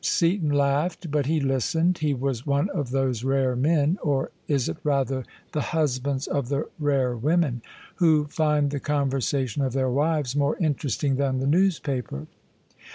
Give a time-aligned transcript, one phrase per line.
[0.03, 1.99] Seaton laughed but he listened.
[1.99, 6.67] He was one of those rare men (or is it rather the husbands of the
[6.79, 7.61] rare women?)
[7.97, 12.25] who find the conversation of their wives more interesting than the newspaper.